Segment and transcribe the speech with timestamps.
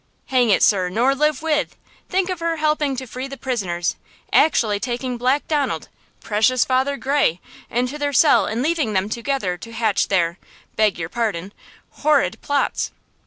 [0.29, 1.75] "Hang it, sir, nor live with!
[2.09, 3.97] Think of her helping to free the prisoners!
[4.33, 10.97] Actually taking Black Donald–precious Father Gray!–into their cell and leaving them together to hatch their–beg
[10.97, 12.89] you pardon–horrid plots!